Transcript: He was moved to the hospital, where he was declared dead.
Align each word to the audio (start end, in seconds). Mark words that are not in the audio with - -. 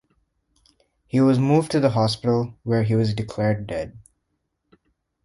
He 1.05 1.21
was 1.21 1.37
moved 1.37 1.69
to 1.73 1.79
the 1.79 1.91
hospital, 1.91 2.57
where 2.63 2.81
he 2.81 2.95
was 2.95 3.13
declared 3.13 3.67
dead. 3.67 3.99